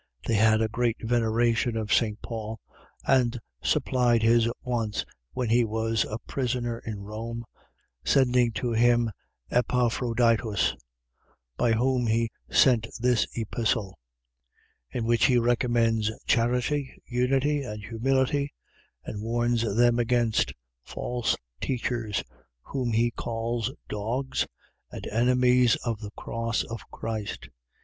[0.25, 2.19] They had a great veneration for St.
[2.23, 2.59] Paul
[3.05, 7.45] and supplied his wants when he was a prisoner in Rome,
[8.03, 9.11] sending to him
[9.51, 10.75] by Epaphroditus,
[11.55, 13.99] by whom he sent this Epistle;
[14.89, 18.55] in which he recommends charity, unity and humility
[19.05, 20.51] and warns them against
[20.83, 22.23] false teachers,
[22.63, 24.47] whom he calls dogs
[24.91, 27.49] and enemies of the cross of Christ.